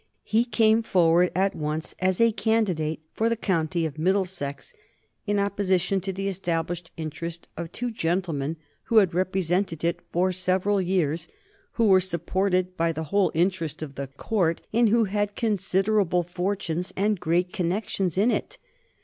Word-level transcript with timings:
He 0.23 0.45
came 0.45 0.81
forward 0.81 1.31
at 1.35 1.55
once 1.55 1.93
as 1.99 2.19
a 2.19 2.31
candidate 2.31 3.01
for 3.13 3.29
the 3.29 3.35
County 3.35 3.85
of 3.85 3.99
Middlesex 3.99 4.73
in 5.27 5.37
opposition 5.37 6.01
to 6.01 6.11
the 6.11 6.27
established 6.27 6.89
interest 6.97 7.47
of 7.55 7.71
two 7.71 7.91
gentlemen 7.91 8.57
who 8.85 8.97
had 8.97 9.13
represented 9.13 9.83
it 9.83 9.99
for 10.11 10.31
several 10.31 10.81
years, 10.81 11.27
who 11.73 11.85
were 11.85 12.01
supported 12.01 12.75
by 12.75 12.91
the 12.91 13.03
whole 13.13 13.29
interest 13.35 13.83
of 13.83 13.93
the 13.93 14.07
Court 14.07 14.59
and 14.73 14.89
who 14.89 15.03
had 15.03 15.35
considerable 15.35 16.23
fortunes 16.23 16.91
and 16.97 17.19
great 17.19 17.53
connections 17.53 18.17
in 18.17 18.31
it. 18.31 18.57